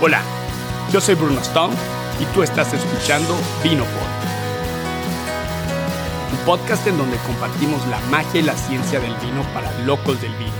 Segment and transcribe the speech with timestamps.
[0.00, 0.22] Hola,
[0.90, 1.74] yo soy Bruno Stone
[2.18, 3.86] y tú estás escuchando Vinopod,
[6.32, 10.32] un podcast en donde compartimos la magia y la ciencia del vino para locos del
[10.36, 10.52] vino.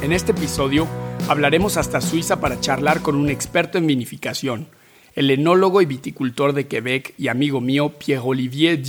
[0.00, 0.86] En este episodio
[1.28, 4.68] hablaremos hasta Suiza para charlar con un experto en vinificación,
[5.16, 8.80] el enólogo y viticultor de Quebec y amigo mío Pierre-Olivier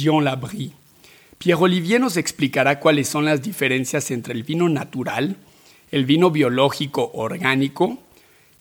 [1.42, 1.44] Dion-Labrie.
[1.44, 5.38] Pierre-Olivier nos explicará cuáles son las diferencias entre el vino natural,
[5.92, 8.00] el vino biológico orgánico,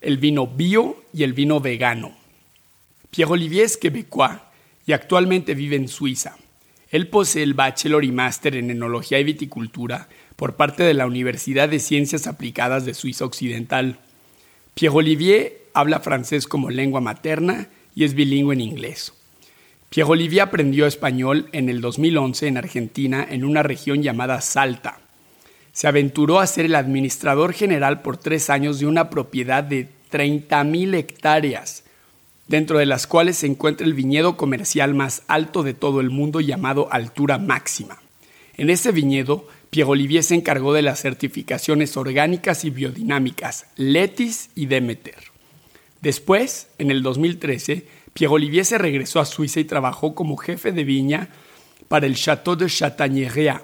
[0.00, 2.12] el vino bio y el vino vegano.
[3.10, 4.38] Pierre-Olivier es quebecois
[4.86, 6.36] y actualmente vive en Suiza.
[6.90, 11.68] Él posee el bachelor y máster en enología y viticultura por parte de la Universidad
[11.68, 13.98] de Ciencias Aplicadas de Suiza Occidental.
[14.74, 19.12] Pierre-Olivier habla francés como lengua materna y es bilingüe en inglés.
[19.90, 25.00] Pierre-Olivier aprendió español en el 2011 en Argentina en una región llamada Salta.
[25.72, 30.94] Se aventuró a ser el administrador general por tres años de una propiedad de 30.000
[30.94, 31.82] hectáreas,
[32.46, 36.40] dentro de las cuales se encuentra el viñedo comercial más alto de todo el mundo
[36.40, 37.98] llamado Altura Máxima.
[38.56, 45.30] En ese viñedo, Pierre-Olivier se encargó de las certificaciones orgánicas y biodinámicas Letis y Demeter.
[46.00, 51.28] Después, en el 2013, Pierre-Olivier se regresó a Suiza y trabajó como jefe de viña
[51.88, 53.62] para el Château de Chatagneria.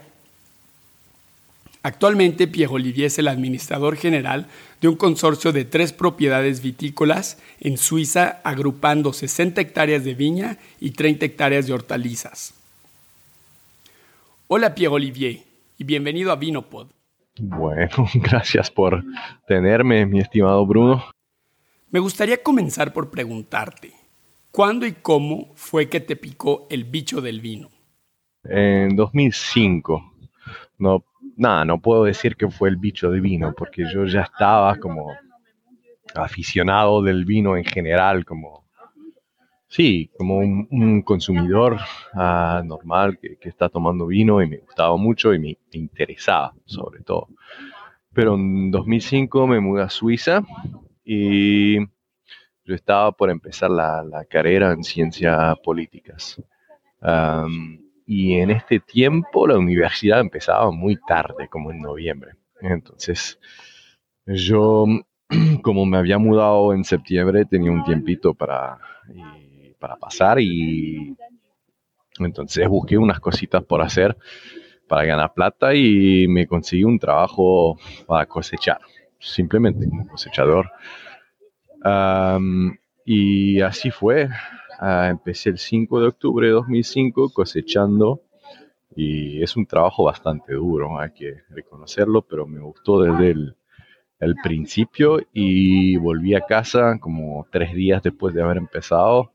[1.82, 4.48] Actualmente, Pierre-Olivier es el administrador general
[4.80, 10.90] de un consorcio de tres propiedades vitícolas en Suiza, agrupando 60 hectáreas de viña y
[10.90, 12.54] 30 hectáreas de hortalizas.
[14.48, 15.42] Hola, Pierre-Olivier,
[15.78, 16.88] y bienvenido a Vinopod.
[17.38, 19.04] Bueno, gracias por
[19.46, 21.04] tenerme, mi estimado Bruno.
[21.90, 23.92] Me gustaría comenzar por preguntarte,
[24.56, 27.68] ¿Cuándo y cómo fue que te picó el bicho del vino?
[28.42, 30.14] En 2005.
[30.78, 31.04] No,
[31.36, 35.12] nada, no puedo decir que fue el bicho del vino, porque yo ya estaba como
[36.14, 38.64] aficionado del vino en general, como
[39.68, 41.76] sí, como un, consumidor
[42.14, 47.28] ah, normal que, está tomando vino y me gustaba mucho y me interesaba sobre todo.
[48.14, 50.42] Pero en 2005 me mudé a Suiza
[51.04, 51.76] y
[52.66, 56.42] yo estaba por empezar la, carrera en ciencias políticas.
[58.06, 62.32] y en este tiempo la universidad empezaba muy tarde, como en noviembre.
[62.60, 63.38] Entonces,
[64.26, 64.84] yo,
[65.62, 68.78] como me había mudado en septiembre, tenía un tiempito para,
[69.78, 71.16] para pasar y
[72.18, 74.16] entonces busqué unas cositas por hacer
[74.88, 78.80] para ganar plata y me conseguí un trabajo para cosechar,
[79.18, 80.70] simplemente como cosechador
[83.04, 84.28] y así fue.
[84.78, 88.22] Ah, empecé el 5 de octubre de 2005 cosechando
[88.94, 93.56] y es un trabajo bastante duro, hay que reconocerlo, pero me gustó desde el,
[94.42, 99.32] principio y volví a casa como tres días después de haber empezado,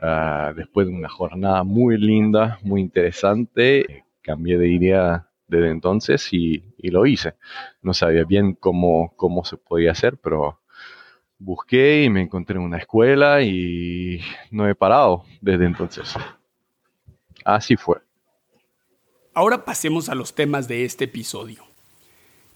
[0.00, 4.04] ah, después de una jornada muy linda, muy interesante.
[4.22, 7.34] Cambié de idea desde entonces y, y lo hice.
[7.82, 10.60] No sabía bien cómo, cómo se podía hacer, pero
[11.38, 14.20] busqué y me encontré en una escuela y
[14.50, 16.14] no he parado desde entonces.
[17.44, 17.98] Así fue.
[19.34, 21.62] Ahora pasemos a los temas de este episodio.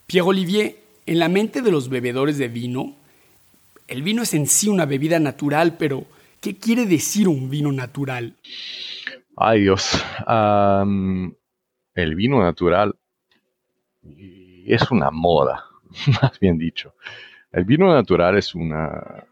[0.07, 0.75] Pierre Olivier,
[1.05, 2.95] en la mente de los bebedores de vino,
[3.87, 6.05] el vino es en sí una bebida natural, pero
[6.39, 8.35] ¿qué quiere decir un vino natural?
[9.37, 12.95] Ay Dios, el vino natural
[14.65, 15.65] es una moda,
[16.21, 16.93] más bien dicho.
[17.51, 19.25] El vino natural es una,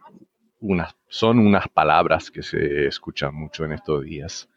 [1.07, 4.49] son unas palabras que se escuchan mucho en estos días.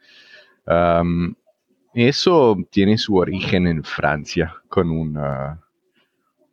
[1.93, 4.89] eso tiene su origen en Francia con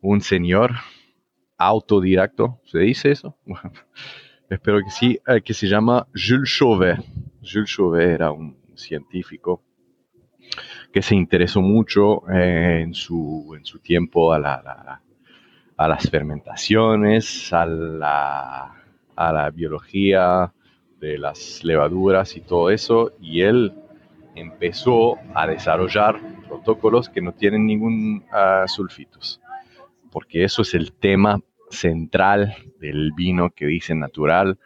[0.01, 0.71] un señor
[1.57, 3.37] autodidacto, ¿se dice eso?
[4.49, 6.99] espero que sí, eh, que se llama Jules Chauvet.
[7.41, 9.63] Jules Chauvet era un científico
[10.91, 15.01] que se interesó mucho eh, en, su, en su tiempo a la
[15.83, 18.75] a las fermentaciones, a la,
[19.15, 20.53] a la biología
[20.99, 23.73] de las levaduras y todo eso, y él
[24.35, 29.41] empezó a desarrollar protocolos que no tienen ningún uh, sulfitos,
[30.11, 31.41] porque eso es el tema
[31.71, 34.59] central del vino que dice natural,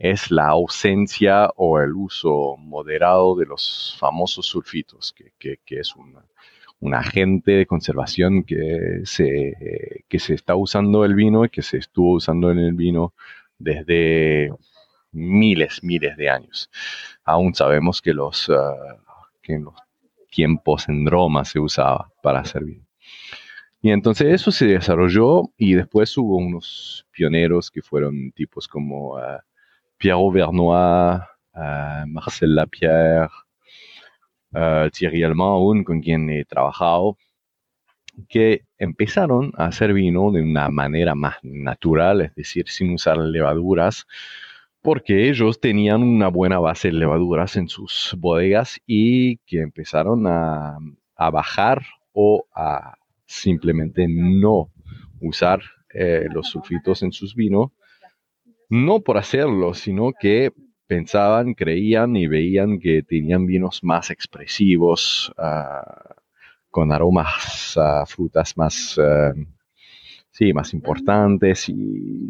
[0.00, 5.94] es la ausencia o el uso moderado de los famosos sulfitos, que, que, que es
[5.94, 6.24] una,
[6.80, 11.78] un agente de conservación que se, que se está usando el vino y que se
[11.78, 13.14] estuvo usando en el vino
[13.58, 14.50] desde
[15.12, 16.70] miles, miles de años.
[17.24, 18.98] Aún sabemos que, los, ah,
[19.42, 19.74] que en los
[20.30, 22.86] tiempos en Roma se usaba para hacer vino.
[23.80, 30.10] Y entonces eso se desarrolló y después hubo unos pioneros que fueron tipos como uh,
[30.12, 31.20] Auvernois,
[31.54, 33.30] uh, Marcel Lapierre,
[34.52, 37.16] uh, Thierry Allemand, con quien he trabajado,
[38.28, 44.06] que empezaron a hacer vino de una manera más natural, es decir, sin usar levaduras,
[44.82, 50.78] porque ellos tenían una buena base de levaduras en sus bodegas y que empezaron a,
[51.16, 51.82] bajar
[52.12, 52.96] o a
[53.26, 54.70] simplemente no
[55.20, 55.60] usar
[55.92, 57.70] eh, los sulfitos en sus vinos,
[58.68, 60.52] no por hacerlo, sino que
[60.86, 66.14] pensaban, creían y veían que tenían vinos más expresivos, uh,
[66.70, 69.34] con aromas frutas más, uh,
[70.30, 72.28] sí, más importantes y,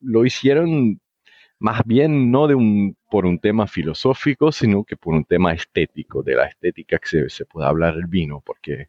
[0.00, 1.00] lo hicieron
[1.58, 6.22] más bien no de un, por un tema filosófico, sino que por un tema estético,
[6.22, 8.88] de la estética que se, se puede hablar del vino, porque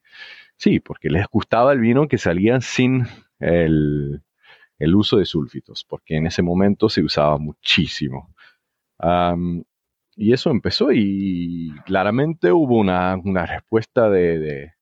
[0.55, 3.05] sí, porque les gustaba el vino que salía sin
[3.39, 4.21] el,
[4.79, 8.33] el uso de sulfitos, porque en ese momento se usaba muchísimo.
[9.01, 9.63] Um,
[10.15, 14.73] y eso empezó y claramente hubo una, una respuesta de,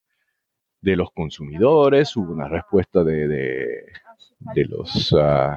[0.82, 5.14] de, los consumidores, hubo una respuesta de, de los...
[5.14, 5.56] Uh,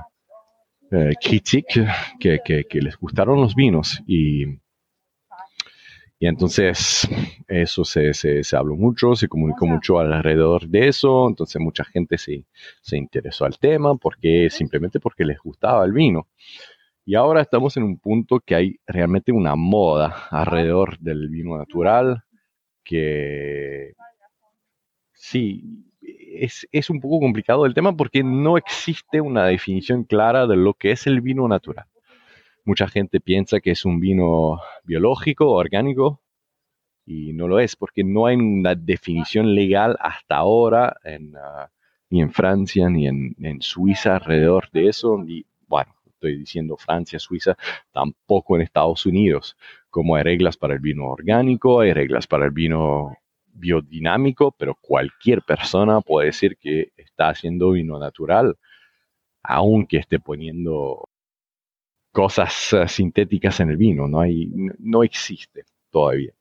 [0.90, 4.44] que, que, que, les gustaron los vinos y,
[6.18, 7.08] y entonces
[7.48, 12.18] eso se, se, se, habló mucho, se comunicó mucho alrededor de eso, entonces mucha gente
[12.18, 12.44] se,
[12.82, 16.28] se interesó al tema porque simplemente porque les gustaba el vino.
[17.04, 22.24] Y ahora estamos en un punto que hay realmente una moda alrededor del vino natural
[22.84, 23.94] que
[25.12, 30.74] sí, es, un poco complicado el tema porque no existe una definición clara de lo
[30.74, 31.86] que es el vino natural.
[32.64, 36.20] Mucha gente piensa que es un vino biológico, orgánico,
[37.04, 41.68] y no lo es porque no hay una definición legal hasta ahora ah,
[42.10, 45.22] ni en Francia ni en, Suiza alrededor de eso.
[45.26, 45.44] Y
[46.22, 47.56] estoy diciendo Francia, Suiza,
[47.90, 49.56] tampoco en Estados Unidos.
[49.90, 53.16] Como hay reglas para el vino orgánico, hay reglas para el vino
[53.54, 58.56] biodinámico, pero cualquier persona puede decir que está haciendo vino natural,
[59.42, 61.08] aunque esté poniendo
[62.12, 64.06] cosas eh, sintéticas en el vino.
[64.06, 64.48] No, hay,
[64.78, 66.32] no existe todavía.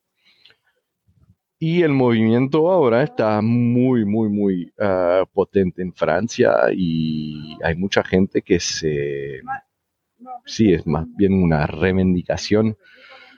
[1.64, 8.04] Y el movimiento ahora está muy, muy, muy uh, potente en Francia y hay mucha
[8.04, 9.42] gente que se...
[10.46, 12.78] Sí, es más bien una reivindicación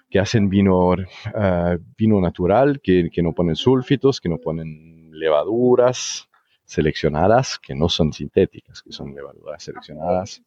[0.09, 6.29] que hacen vino, uh, vino natural, que, que, no ponen sulfitos, que no ponen levaduras
[6.65, 10.43] seleccionadas, que no son sintéticas, que son levaduras seleccionadas.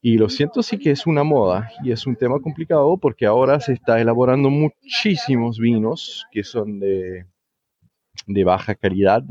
[0.00, 3.58] Y lo siento sí que es una moda y es un tema complicado porque ahora
[3.60, 7.26] se está elaborando muchísimos vinos que son de,
[8.26, 9.24] de baja calidad,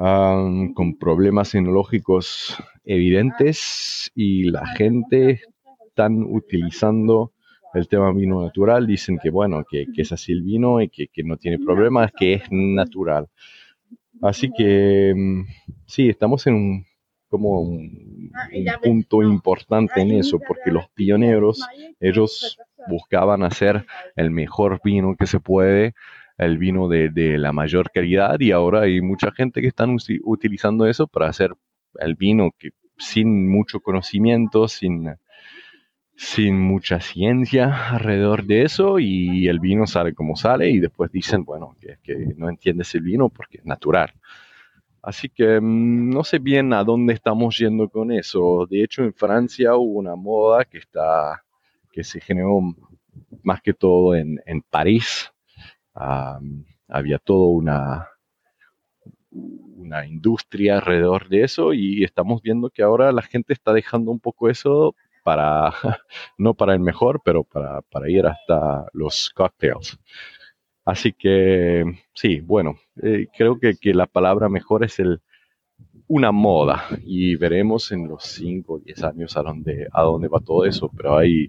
[0.00, 5.42] um, con problemas enológicos evidentes y la gente
[5.86, 7.32] están utilizando
[7.74, 11.08] el tema vino natural, dicen que bueno, que, que es así el vino y que,
[11.08, 13.28] que, no tiene problemas, que es natural.
[14.22, 15.42] Así que mm,
[15.86, 16.86] sí, estamos en un,
[17.28, 21.64] como un, un, punto importante en eso, porque los pioneros,
[22.00, 22.58] ellos
[22.88, 23.86] buscaban hacer
[24.16, 25.94] el mejor vino que se puede,
[26.46, 30.86] el vino de, de la mayor calidad, y ahora hay mucha gente que están utilizando
[30.86, 31.54] eso para hacer
[31.98, 35.10] el vino que sin mucho conocimiento, sin
[36.20, 41.44] sin mucha ciencia alrededor de eso y el vino sale como sale y después dicen,
[41.46, 41.96] bueno, que,
[42.36, 44.12] no entiendes el vino porque es natural.
[45.00, 48.66] Así que mm, no sé bien a dónde estamos yendo con eso.
[48.68, 51.42] De hecho, en Francia hubo una moda que está,
[51.90, 52.60] que se generó
[53.42, 55.32] más que todo en, en París.
[55.94, 58.08] Había toda una,
[59.30, 64.20] una industria alrededor de eso y estamos viendo que ahora la gente está dejando un
[64.20, 64.94] poco eso
[65.24, 65.72] para,
[66.38, 69.98] no para el mejor, pero para, para ir hasta los cocktails.
[70.84, 75.20] Así que sí, bueno, eh, creo que, que, la palabra mejor es el,
[76.08, 80.40] una moda y veremos en los 5 o 10 años a dónde, a dónde va
[80.40, 81.48] todo eso, pero hay,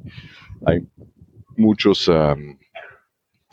[0.66, 0.86] hay
[1.58, 2.58] muchos um,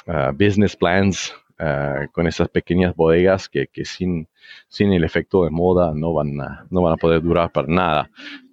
[0.09, 4.29] uh, business plans uh, con esas pequeñas bodegas que, que, sin,
[4.69, 8.11] sin el efecto de moda no van, a, no van a poder durar para nada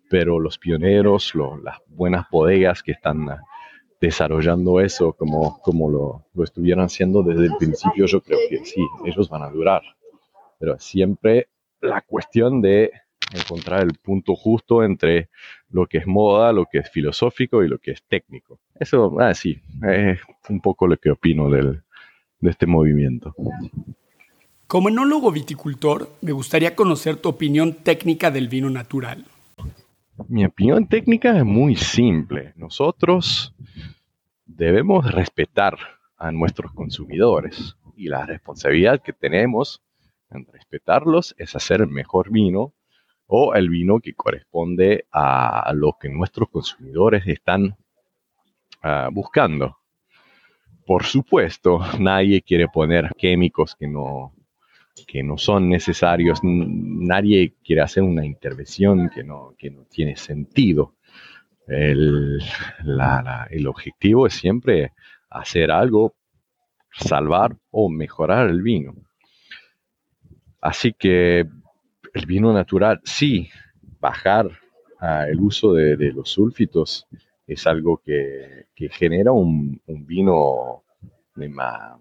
[0.10, 1.34] pero los pioneros,
[1.64, 3.42] las buenas bodegas que están ah,
[4.00, 8.82] desarrollando eso como, como lo, lo, estuvieron haciendo desde el principio, yo creo que sí,
[9.06, 9.82] ellos van a durar.
[10.60, 11.50] Pero siempre
[11.82, 12.92] la cuestión de
[13.34, 15.30] encontrar el punto justo entre
[15.70, 18.60] lo que es moda, lo que es filosófico y lo que es técnico.
[18.80, 21.84] Eso, ah, sí, es un poco lo que opino del,
[22.40, 23.36] de este movimiento.
[24.68, 29.26] Como enólogo viticultor, me gustaría conocer tu opinión técnica del vino natural.
[30.28, 32.54] Mi opinión técnica es muy simple.
[32.56, 33.54] Nosotros
[34.46, 35.78] debemos respetar
[36.18, 39.82] a nuestros consumidores y la responsabilidad que tenemos
[40.32, 42.74] en respetarlos es hacer el mejor vino
[43.28, 47.76] o el vino que corresponde a lo que nuestros consumidores están
[48.84, 49.78] uh, buscando.
[50.86, 54.34] Por supuesto, nadie quiere poner químicos que no,
[55.08, 60.94] que no son necesarios, nadie quiere hacer una intervención que no, que no tiene sentido.
[61.68, 62.38] El,
[62.84, 64.94] la, el objetivo es siempre
[65.30, 66.14] hacer algo,
[66.92, 68.94] salvar o mejorar el vino.
[70.62, 71.46] Así que
[72.16, 73.50] el vino natural, sí,
[74.00, 77.06] bajar uh, el uso de, los sulfitos
[77.46, 80.84] es algo que, genera un, vino
[81.36, 82.00] de, más,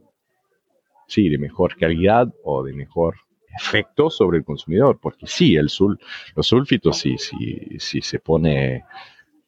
[1.08, 3.16] sí, de mejor calidad o de mejor
[3.58, 5.98] efecto sobre el consumidor, porque sí, el sul,
[6.36, 8.84] los sulfitos, sí se pone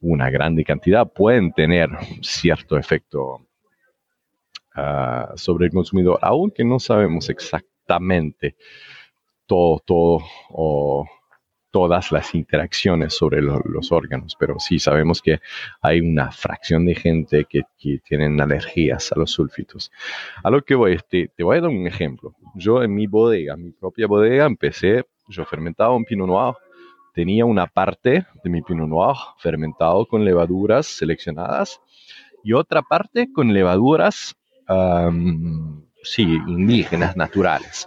[0.00, 1.90] una grande cantidad, pueden tener
[2.22, 3.46] cierto efecto
[4.76, 8.56] uh, sobre el consumidor, aunque no sabemos exactamente
[9.46, 11.06] todo, todo o
[11.76, 15.40] todas las interacciones sobre lo, los órganos, pero sí sabemos que
[15.82, 19.92] hay una fracción de gente que, que tienen alergias a los sulfitos.
[20.42, 22.34] A lo que voy, te, te voy a dar un ejemplo.
[22.54, 26.54] Yo en mi bodega, mi propia bodega, empecé, yo fermentaba un Pinot Noir,
[27.12, 31.82] tenía una parte de mi Pinot Noir fermentado con levaduras seleccionadas
[32.42, 34.34] y otra parte con levaduras,
[34.66, 37.86] um, sí, indígenas, naturales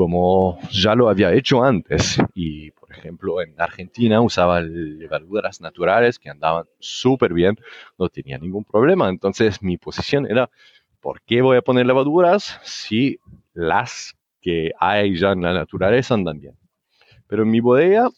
[0.00, 2.16] como ya lo había hecho antes.
[2.32, 7.58] Y, por ejemplo, en Argentina usaba levaduras naturales que andaban súper bien,
[7.98, 9.10] no tenía ningún problema.
[9.10, 10.48] Entonces mi posición era,
[11.00, 13.18] ¿por qué voy a poner levaduras si
[13.52, 16.56] las que hay ya en la naturaleza andan bien?
[17.26, 18.08] Pero en mi bodega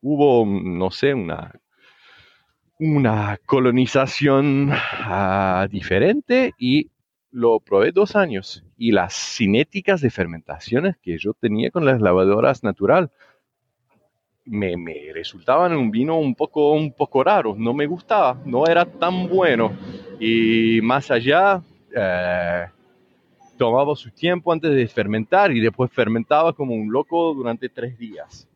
[0.00, 1.52] hubo, no sé, una,
[2.80, 6.90] una colonización uh, diferente y
[7.30, 12.64] lo probé dos años y las cinéticas de fermentaciones que yo tenía con las lavadoras
[12.64, 13.10] natural
[14.46, 18.84] me, me, resultaban un vino un poco, un poco raro, no me gustaba, no era
[18.84, 19.72] tan bueno
[20.20, 21.62] y más allá
[21.96, 22.66] eh,
[23.56, 28.48] tomaba su tiempo antes de fermentar y después fermentaba como un loco durante tres días.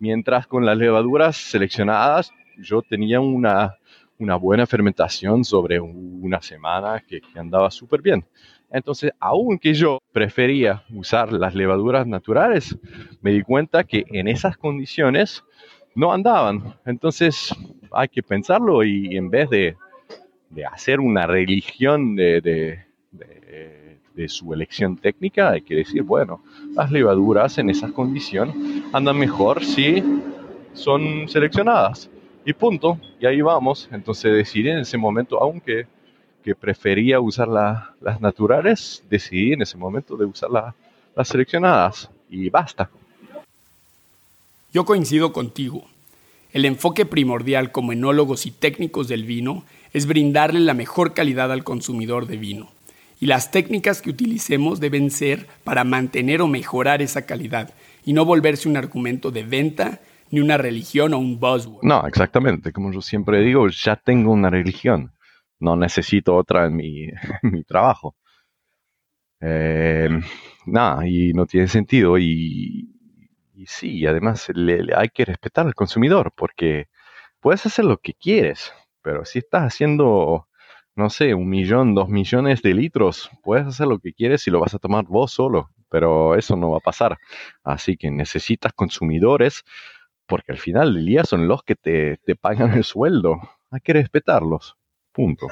[0.00, 3.76] Mientras con las levaduras seleccionadas yo tenía una,
[4.18, 8.24] una buena fermentación sobre una semana que, que andaba súper bien.
[8.70, 12.76] Entonces, aunque yo prefería usar las levaduras naturales,
[13.22, 15.42] me di cuenta que en esas condiciones
[15.94, 16.74] no andaban.
[16.84, 17.54] Entonces,
[17.92, 19.76] hay que pensarlo y en vez de,
[20.70, 22.84] hacer una religión de,
[24.26, 26.42] su elección técnica, hay que decir, bueno,
[26.74, 28.54] las levaduras en esas condiciones
[28.92, 30.02] andan mejor si
[30.72, 32.10] son seleccionadas
[32.44, 33.88] y punto, y ahí vamos.
[33.92, 35.86] Entonces decidí en ese momento, aunque
[36.42, 40.74] que prefería usar la, las naturales, decidí en ese momento de usar la,
[41.14, 42.90] las seleccionadas y basta.
[44.72, 45.84] Yo coincido contigo.
[46.52, 51.64] El enfoque primordial como enólogos y técnicos del vino es brindarle la mejor calidad al
[51.64, 52.68] consumidor de vino.
[53.20, 58.24] Y las técnicas que utilicemos deben ser para mantener o mejorar esa calidad y no
[58.24, 61.82] volverse un argumento de venta ni una religión o un buzzword.
[61.82, 62.72] No, exactamente.
[62.72, 65.10] Como yo siempre digo, ya tengo una religión.
[65.60, 67.10] No necesito otra en mi,
[67.66, 68.16] trabajo.
[69.40, 70.08] Eh,
[70.66, 72.18] nada, y no tiene sentido.
[72.18, 72.94] Y,
[73.66, 74.48] sí, además
[74.96, 76.86] hay que respetar al consumidor porque
[77.40, 78.72] puedes hacer lo que quieres,
[79.02, 80.48] pero si estás haciendo,
[80.96, 84.60] no sé, un millón, dos millones de litros, puedes hacer lo que quieres y lo
[84.60, 87.18] vas a tomar vos solo, pero eso no va a pasar.
[87.64, 89.64] Así que necesitas consumidores
[90.26, 93.40] porque al final del día son los que te, te pagan el sueldo.
[93.70, 94.77] Hay que respetarlos.
[95.18, 95.48] Punto.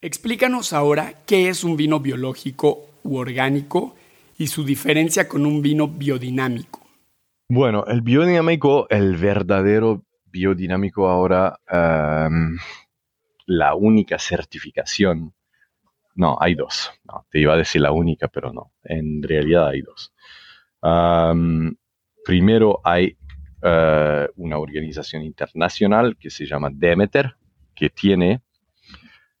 [0.00, 3.94] Explícanos ahora qué es un vino biológico u orgánico
[4.38, 6.86] y su diferencia con un vino biodinámico.
[7.50, 12.56] Bueno, el biodinámico, el verdadero biodinámico ahora, um,
[13.44, 15.34] la única certificación,
[16.14, 19.82] no, hay dos, no, te iba a decir la única, pero no, en realidad hay
[19.82, 20.14] dos.
[20.80, 21.74] Um,
[22.24, 23.18] primero hay
[23.62, 27.36] uh, una organización internacional que se llama Demeter,
[27.74, 28.40] que tiene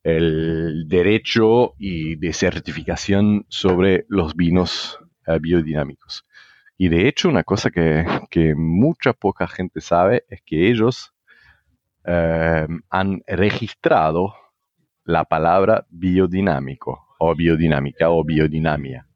[0.08, 6.24] el derecho y de certificación sobre los vinos uh, biodinámicos.
[6.76, 11.12] Y de hecho, una cosa que, que, mucha poca gente sabe es que ellos
[12.06, 14.34] uh, han registrado
[15.04, 19.06] la palabra biodinámico o biodinámica o biodinamia.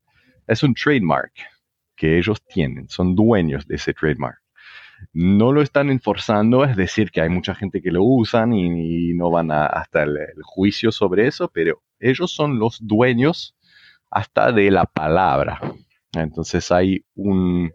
[0.47, 1.33] es un trademark
[1.97, 4.42] que ellos tienen, son dueños de ese trademark.
[5.13, 9.31] No lo están enforzando, es decir, que hay mucha gente que lo usan y, no
[9.31, 13.55] van hasta el, juicio sobre eso, pero ellos son los dueños
[14.11, 15.61] hasta de la palabra.
[16.13, 17.73] Entonces hay un,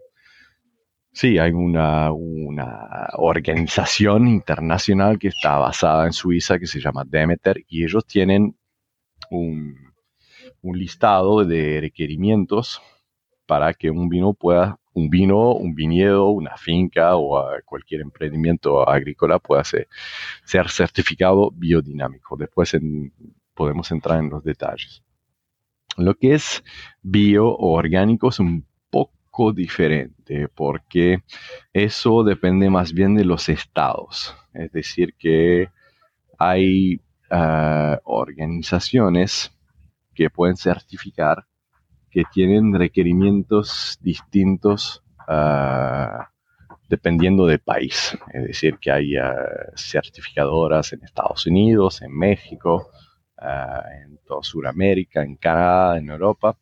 [1.12, 7.64] sí, hay una, una organización internacional que está basada en Suiza que se llama Demeter
[7.68, 8.56] y ellos tienen
[9.30, 9.92] un
[10.62, 12.80] listado de requerimientos
[13.48, 19.38] para que un vino pueda, un vino, un viñedo, una finca o cualquier emprendimiento agrícola
[19.38, 19.88] pueda ser,
[20.68, 22.36] certificado biodinámico.
[22.36, 22.76] Después
[23.54, 25.02] podemos entrar en los detalles.
[25.96, 26.62] Lo que es
[27.02, 31.22] bio o orgánico es un poco diferente porque
[31.72, 34.36] eso depende más bien de los estados.
[34.52, 35.68] Es decir, que
[36.38, 37.00] hay
[37.30, 39.52] ah, organizaciones
[40.14, 41.46] que pueden certificar
[42.10, 46.30] que tienen requerimientos distintos ah,
[46.88, 48.16] dependiendo del país.
[48.32, 49.34] Es decir, que hay ah,
[49.76, 52.88] certificadoras en Estados Unidos, en México,
[53.36, 56.56] ah, en toda Sudamérica, en Canadá, en Europa.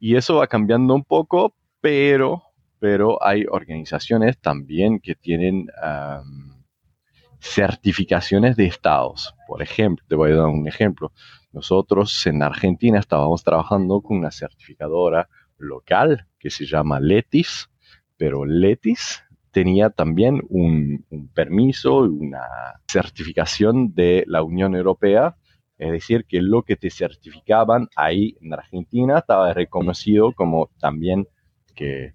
[0.00, 2.42] Y eso va cambiando un poco, pero,
[2.78, 5.68] pero hay organizaciones también que tienen
[7.40, 9.34] certificaciones de estados.
[9.46, 11.12] Por ejemplo, te voy a dar un ejemplo.
[11.52, 17.70] Nosotros en Argentina estábamos trabajando con una certificadora local que se llama Letis,
[18.16, 22.42] pero Letis tenía también un, permiso una
[22.86, 25.36] certificación de la Unión Europea,
[25.78, 31.28] es decir, que lo que te certificaban ahí en Argentina estaba reconocido como también
[31.74, 32.14] que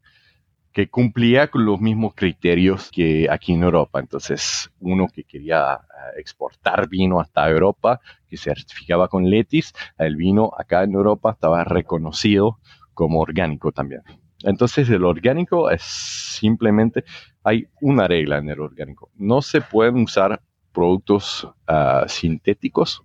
[0.73, 3.99] que cumplía con los mismos criterios que aquí en Europa.
[3.99, 10.51] Entonces, uno que quería eh, exportar vino hasta Europa, que certificaba con Letis, el vino
[10.57, 12.59] acá en Europa estaba reconocido
[12.95, 14.01] como orgánico también.
[14.41, 17.05] Entonces, el orgánico es simplemente,
[17.43, 19.11] hay una regla en el orgánico.
[19.15, 20.41] No se pueden usar
[20.73, 23.03] productos ah, sintéticos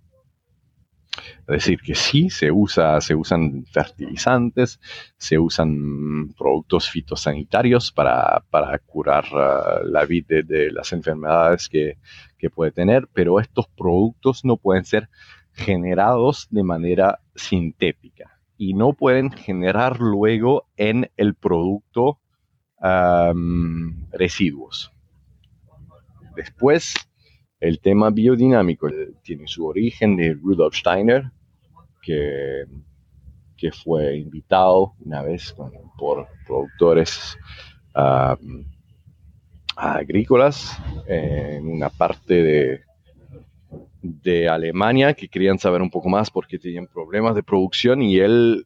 [1.17, 4.79] es decir, que sí, se, usa, se usan fertilizantes,
[5.17, 8.43] se usan productos fitosanitarios para,
[8.85, 11.97] curar uh, la vida de, las enfermedades que,
[12.53, 15.09] puede tener, pero estos productos no pueden ser
[15.51, 22.19] generados de manera sintética y no pueden generar luego en el producto
[22.81, 24.93] um, residuos.
[26.35, 27.08] Después,
[27.59, 31.31] el tema biodinámico eh, tiene su origen de Rudolf Steiner,
[32.01, 32.65] que,
[33.83, 35.53] fue invitado una vez
[35.97, 37.37] por productores
[39.75, 42.81] agrícolas en una parte de,
[44.01, 48.65] de Alemania que querían saber un poco más porque tenían problemas de producción y él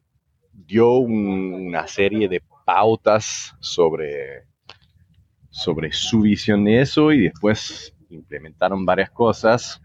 [0.52, 4.44] dio una serie de pautas sobre,
[5.50, 9.82] sobre su visión de eso y después implementaron varias cosas.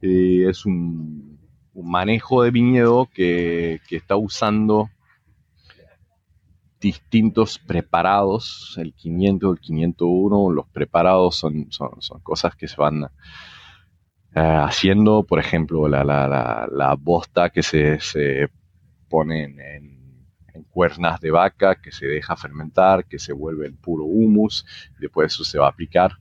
[0.00, 1.38] Eh, es un,
[1.74, 4.88] manejo de viñedo que, está usando
[6.80, 13.08] distintos preparados, el 500, el 501, los preparados son, son, cosas que se van eh,
[14.34, 18.48] haciendo, por ejemplo, la, la, bosta que se, se
[19.08, 19.96] pone en, en,
[20.70, 24.66] cuernas de vaca, que se deja fermentar, que se vuelve el puro humus,
[24.98, 26.12] después eso se va a aplicar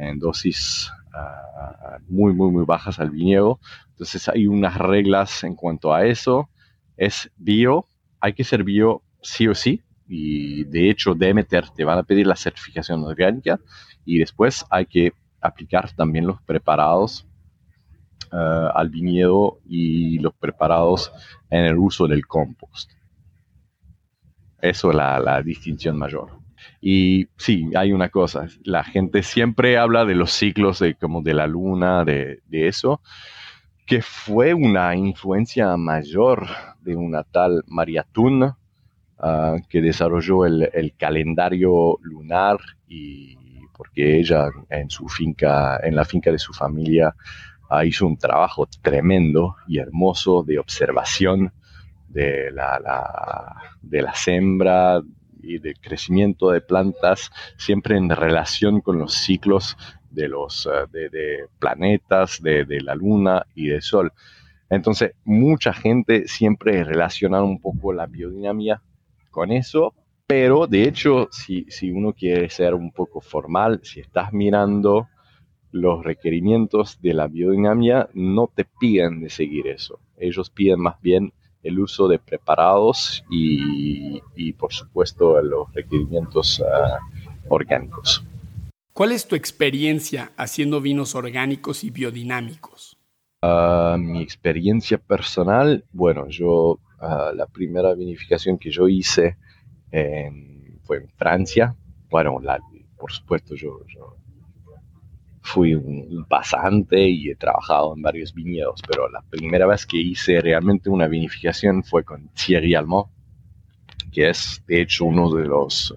[0.00, 3.60] en dosis ah, muy, muy, muy bajas al viñedo.
[3.90, 6.48] Entonces hay unas reglas en cuanto a eso.
[6.96, 7.84] Es bio,
[8.20, 9.82] hay que ser bio sí o sí.
[10.08, 13.60] Y de hecho, Demeter te van a pedir la certificación orgánica
[14.04, 17.26] y después hay que aplicar también los preparados
[18.32, 21.12] ah, al viñedo y los preparados
[21.50, 22.90] en el uso del compost.
[24.60, 26.39] Eso es la distinción mayor.
[26.80, 31.34] Y sí, hay una cosa, la gente siempre habla de los ciclos de, como de
[31.34, 33.00] la luna, de, eso,
[33.86, 36.46] que fue una influencia mayor
[36.80, 38.54] de una tal María Thun,
[39.18, 43.36] ah, que desarrolló el, calendario lunar y
[43.76, 47.14] porque ella en su finca, en la finca de su familia,
[47.70, 51.52] ah, hizo un trabajo tremendo y hermoso de observación
[52.10, 55.00] de la, de la sembra,
[55.42, 59.76] y de crecimiento de plantas siempre en relación con los ciclos
[60.10, 64.12] de los eh, de, planetas, de, la luna y del sol.
[64.68, 68.82] Entonces, mucha gente siempre relaciona un poco la biodinámica
[69.30, 69.94] con eso,
[70.26, 75.08] pero de hecho, si, si uno quiere ser un poco formal, si estás mirando
[75.72, 80.00] los requerimientos de la biodinámica, no te piden de seguir eso.
[80.16, 84.20] Ellos piden más bien el uso de preparados y,
[84.52, 86.98] por supuesto los requerimientos ah,
[87.48, 88.24] orgánicos.
[88.92, 92.96] ¿Cuál es tu experiencia haciendo vinos orgánicos y biodinámicos?
[93.42, 99.36] Ah, mi experiencia personal, bueno, yo ah, la primera vinificación que yo hice
[100.82, 101.74] fue en Francia.
[102.10, 102.38] Bueno,
[102.96, 103.80] por supuesto, yo,
[105.42, 110.40] fui un, pasante y he trabajado en varios viñedos, pero la primera vez que hice
[110.40, 113.08] realmente una vinificación fue con Thierry Almond,
[114.12, 115.94] que es de hecho uno de los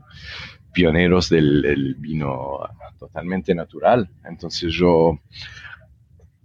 [0.74, 2.60] pioneros del vino
[2.98, 4.10] totalmente natural.
[4.24, 5.20] Entonces yo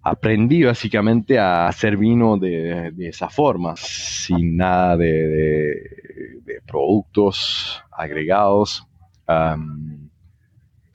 [0.02, 6.22] aprendí básicamente a hacer vino de, esa forma, sin nada de,
[6.66, 8.86] productos agregados,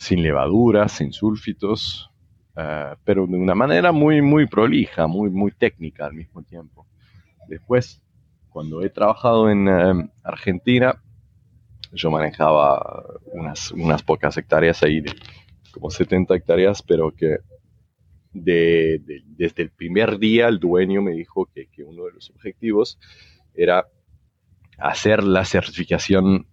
[0.03, 2.11] sin levaduras, sin sulfitos,
[2.57, 6.85] eh, pero de una manera muy, muy prolija, muy, muy técnica al mismo tiempo.
[7.47, 8.01] Después,
[8.49, 11.01] cuando he trabajado en em, Argentina,
[11.93, 15.13] yo manejaba unas, unas pocas hectáreas ahí, de
[15.71, 17.37] como 70 hectáreas, pero que
[18.33, 22.99] desde el primer día el dueño me dijo que, uno de los objetivos
[23.53, 23.85] era
[24.77, 26.47] hacer la certificación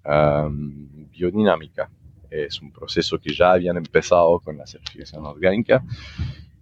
[1.11, 1.91] biodinámica.
[2.31, 5.83] Es un proceso que ya habían empezado con la certificación orgánica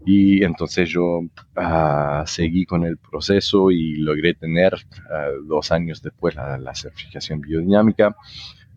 [0.04, 1.20] y entonces yo
[1.56, 4.74] ah, seguí con el proceso y logré tener
[5.10, 8.16] ah, dos años después la, la, certificación biodinámica.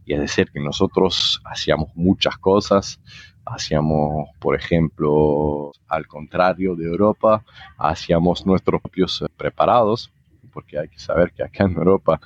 [0.03, 2.99] Y es decir, que nosotros hacíamos muchas cosas,
[3.45, 7.45] hacíamos, por ejemplo, al contrario de Europa,
[7.77, 10.11] hacíamos nuestros propios preparados,
[10.51, 12.19] porque hay que saber que acá en Europa,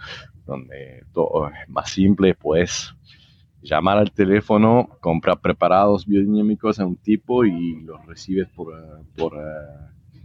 [0.47, 2.95] donde todo es más simple, puedes
[3.65, 8.73] llamar al teléfono, comprar preparados biodinámicos a un tipo y los recibes por,
[9.17, 10.17] por uh,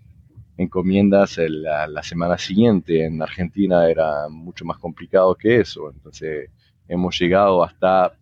[0.59, 3.05] encomiendas la, semana siguiente.
[3.05, 6.51] En Argentina era mucho más complicado que eso, entonces
[6.87, 8.13] hemos llegado hasta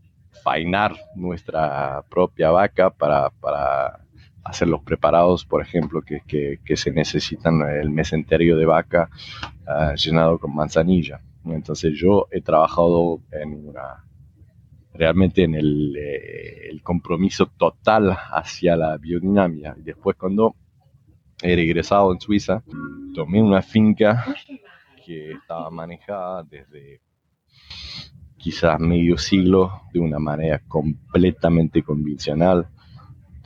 [0.44, 3.32] fainar nuestra propia vaca para,
[4.44, 9.10] hacer los preparados, por ejemplo, que, se necesitan el mesenterio de vaca
[9.66, 11.20] ah, llenado con manzanilla.
[11.44, 14.04] Entonces yo he trabajado en una,
[14.98, 19.76] realmente en el, eh, el compromiso total hacia la biodinamia.
[19.78, 20.56] Y después cuando
[21.40, 22.64] he regresado en Suiza,
[23.14, 24.26] tomé una finca
[25.06, 27.00] que estaba manejada desde
[28.36, 32.68] quizás medio siglo de una manera completamente convencional.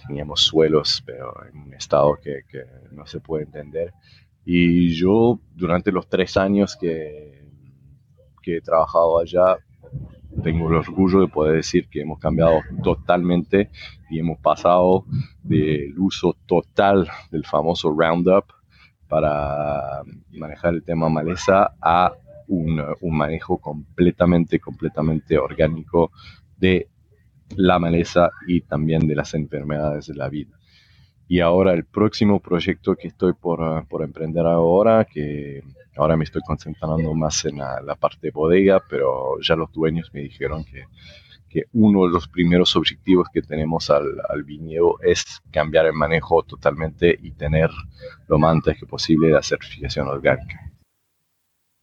[0.06, 2.44] Teníamos suelos, pero en un estado que,
[2.92, 3.92] no se puede entender.
[4.44, 7.46] Y yo, durante los tres años que,
[8.42, 9.58] que he trabajado allá,
[10.42, 13.70] tengo el orgullo de poder decir que hemos cambiado totalmente
[14.10, 15.04] y hemos pasado
[15.42, 18.44] del uso total del famoso Roundup
[19.08, 22.12] para manejar el tema maleza a
[22.48, 26.12] un, manejo completamente, completamente orgánico
[26.56, 26.88] de
[27.56, 30.58] la maleza y también de las enfermedades de la vida.
[31.32, 35.62] Y ahora el próximo proyecto que estoy por, por emprender ahora, que
[35.96, 40.20] ahora me estoy concentrando más en la, parte de bodega, pero ya los dueños me
[40.20, 40.84] dijeron que,
[41.48, 46.42] que uno de los primeros objetivos que tenemos al, al, viñedo es cambiar el manejo
[46.42, 47.70] totalmente y tener
[48.28, 50.70] lo más antes que posible la certificación orgánica.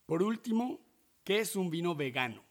[0.06, 0.78] Por último,
[1.24, 2.44] ¿qué es un vino vegano?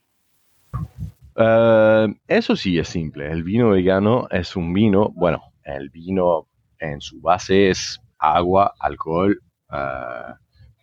[1.36, 3.30] Eh, eso sí es simple.
[3.30, 6.47] El vino vegano es un vino, bueno, el vino
[6.78, 10.34] en su base es agua, alcohol, uh,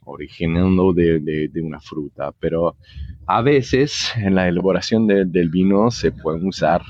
[0.05, 2.77] originando de, una fruta, pero
[3.25, 6.81] a veces en la elaboración del vino se pueden usar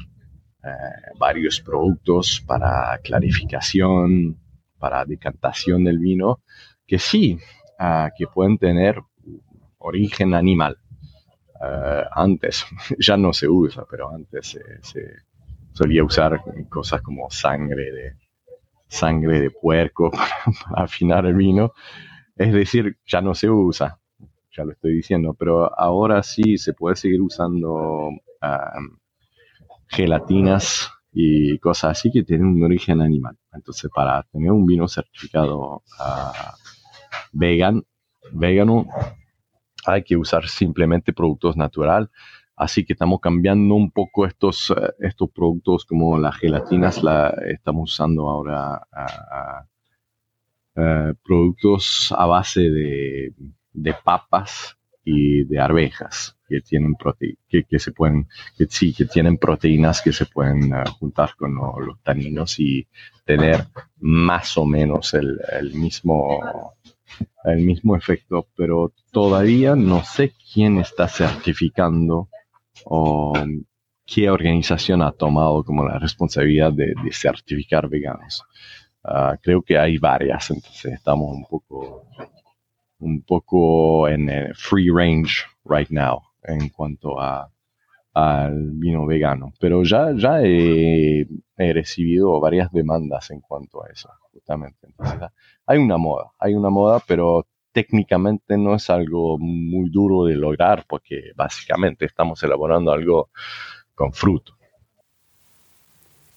[0.63, 0.67] eh,
[1.17, 4.37] varios productos para clarificación,
[4.77, 6.41] para decantación del vino,
[6.85, 7.39] que sí,
[8.17, 8.99] que pueden tener
[9.77, 10.77] origen animal.
[11.61, 12.65] Eh, antes,
[12.99, 15.03] ya no se usa, pero antes se,
[15.71, 18.15] solía usar cosas como sangre de,
[18.95, 21.73] sangre de puerco para, afinar el vino.
[22.35, 23.99] Es decir, ya no se usa,
[24.55, 28.09] ya lo estoy diciendo, pero ahora sí se puede seguir usando
[29.87, 33.37] gelatinas y cosas así que tienen un origen animal.
[33.53, 36.55] Entonces, para tener un vino certificado uh,
[37.31, 37.83] vegan,
[38.33, 38.87] vegano,
[39.85, 42.09] hay que usar simplemente productos natural.
[42.55, 47.91] Así que estamos cambiando un poco estos, eh, estos productos como las gelatinas, la estamos
[47.93, 48.87] usando ahora
[51.23, 53.33] productos a base de,
[54.03, 56.95] papas y de arvejas que tienen
[57.47, 61.55] que, que, se pueden que sí que tienen proteínas que se pueden eh, juntar con
[61.55, 62.87] los taninos y
[63.25, 63.65] tener
[63.99, 66.75] más o menos el, el mismo
[67.45, 72.29] el mismo efecto, pero todavía no sé quién está certificando
[72.83, 73.33] o
[74.05, 78.43] qué organización ha tomado como la responsabilidad de, certificar veganos.
[79.03, 82.07] Ah, creo que hay varias, entonces estamos un poco,
[82.99, 87.49] un poco en free range right now en cuanto a
[88.15, 94.87] al vino vegano, pero ya, ya he, recibido varias demandas en cuanto a eso, justamente.
[95.65, 100.85] hay una moda, hay una moda, pero técnicamente no es algo muy duro de lograr
[100.87, 103.31] porque básicamente estamos elaborando algo
[103.93, 104.55] con fruto.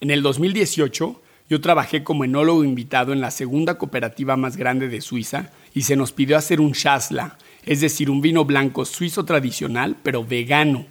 [0.01, 4.99] En el 2018, yo trabajé como enólogo invitado en la segunda cooperativa más grande de
[4.99, 9.95] Suiza y se nos pidió hacer un chasla, es decir, un vino blanco suizo tradicional,
[10.03, 10.87] pero vegano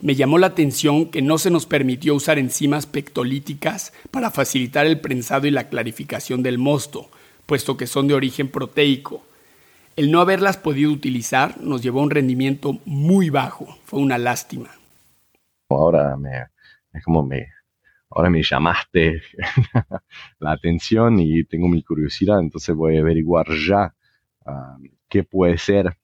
[0.00, 4.98] me llamó la atención que no se nos permitió usar enzimas pectolíticas para facilitar el
[4.98, 7.08] prensado y la clarificación del mosto,
[7.46, 9.29] puesto que son de origen proteico.
[9.96, 13.78] El no haberlas podido utilizar nos llevó a un rendimiento muy bajo.
[13.84, 14.70] Fue una lástima.
[15.68, 16.46] Ahora me,
[16.92, 17.46] es como me,
[18.10, 19.22] ahora me llamaste
[20.38, 23.94] la atención y tengo mi curiosidad, entonces voy a averiguar ya
[24.46, 24.76] ah,
[25.08, 25.96] qué puede ser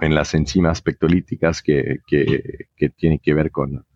[0.00, 3.86] en las enzimas pectolíticas que, que, tienen que ver con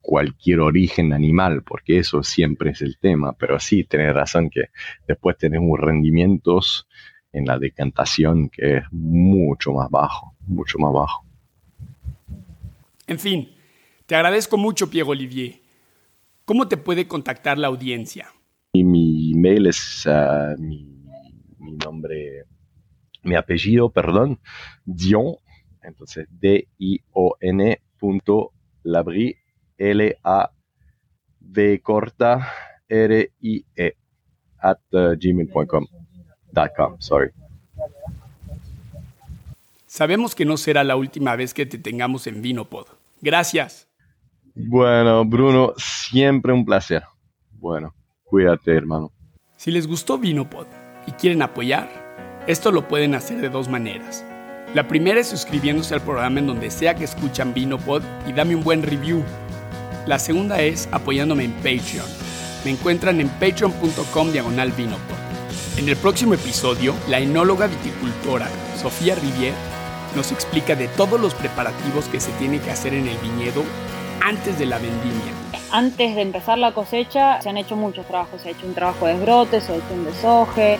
[0.00, 4.64] cualquier origen animal, porque eso siempre es el tema, pero sí, tenés razón que
[5.06, 6.88] después tenemos rendimientos
[7.32, 11.24] en la decantación que es mucho más bajo, mucho más bajo.
[13.06, 13.50] En fin,
[14.06, 15.60] te agradezco mucho, Pierre Olivier.
[16.44, 18.28] ¿Cómo te puede contactar la audiencia?
[18.72, 21.04] Y mi email es ah, mi,
[21.58, 22.44] mi nombre
[23.22, 24.40] mi apellido, perdón,
[24.84, 25.36] Dion,
[25.82, 29.36] entonces D-I-O-N punto Labri,
[29.76, 30.50] L-A-V
[31.82, 32.52] corta
[32.88, 33.96] R-I-E,
[34.60, 35.86] at uh, gmail.com,
[36.98, 37.30] sorry.
[39.86, 42.86] Sabemos que no será la última vez que te tengamos en Vinopod.
[43.20, 43.88] Gracias.
[44.54, 47.02] Bueno, Bruno, siempre un placer.
[47.52, 49.10] Bueno, cuídate, hermano.
[49.56, 50.66] Si les gustó Vinopod
[51.06, 51.88] y quieren apoyar,
[52.46, 54.24] esto lo pueden hacer de dos maneras.
[54.74, 58.62] La primera es suscribiéndose al programa en donde sea que escuchan Vinopod y dame un
[58.62, 59.24] buen review.
[60.06, 62.06] La segunda es apoyándome en Patreon.
[62.64, 65.17] Me encuentran en patreon.com diagonal Vinopod.
[65.76, 68.48] En el próximo episodio, la enóloga viticultora
[68.80, 69.54] Sofía Rivier
[70.16, 73.62] nos explica de todos los preparativos que se tiene que hacer en el viñedo
[74.20, 75.32] antes de la vendimia.
[75.70, 79.06] Antes de empezar la cosecha se han hecho muchos trabajos, se ha hecho un trabajo
[79.06, 80.78] de esbrote, se ha hecho un desoje,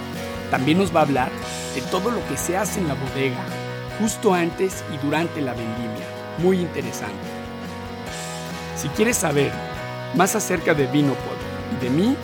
[0.51, 1.31] también nos va a hablar
[1.75, 3.45] de todo lo que se hace en la bodega,
[4.01, 6.07] justo antes y durante la vendimia.
[6.39, 7.15] Muy interesante.
[8.77, 9.53] Si quieres saber
[10.15, 11.37] más acerca de Vinopod
[11.77, 12.17] y de mí,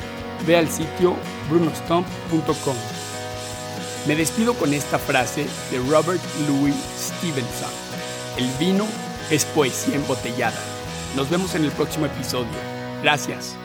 [0.46, 1.16] ve al sitio
[1.48, 2.76] brunostomp.com.
[4.06, 7.70] Me despido con esta frase de Robert Louis Stevenson.
[8.36, 8.86] El vino
[9.30, 10.58] es poesía embotellada.
[11.16, 12.52] Nos vemos en el próximo episodio.
[13.02, 13.56] Gracias.